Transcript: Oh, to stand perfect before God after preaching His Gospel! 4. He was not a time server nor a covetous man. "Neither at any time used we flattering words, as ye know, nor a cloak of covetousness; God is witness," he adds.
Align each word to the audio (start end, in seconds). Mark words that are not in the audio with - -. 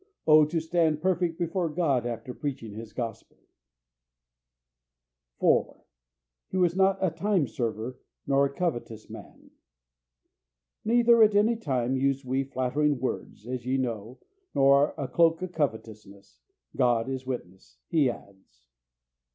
Oh, 0.25 0.45
to 0.45 0.59
stand 0.59 0.99
perfect 0.99 1.37
before 1.37 1.69
God 1.69 2.07
after 2.07 2.33
preaching 2.33 2.73
His 2.73 2.91
Gospel! 2.91 3.37
4. 5.37 5.83
He 6.49 6.57
was 6.57 6.75
not 6.75 6.97
a 7.01 7.11
time 7.11 7.45
server 7.47 7.99
nor 8.25 8.47
a 8.47 8.49
covetous 8.51 9.11
man. 9.11 9.51
"Neither 10.83 11.21
at 11.21 11.35
any 11.35 11.55
time 11.55 11.95
used 11.95 12.25
we 12.25 12.43
flattering 12.43 12.99
words, 12.99 13.45
as 13.45 13.67
ye 13.67 13.77
know, 13.77 14.17
nor 14.55 14.95
a 14.97 15.07
cloak 15.07 15.43
of 15.43 15.51
covetousness; 15.51 16.39
God 16.75 17.07
is 17.07 17.27
witness," 17.27 17.77
he 17.87 18.09
adds. 18.09 18.65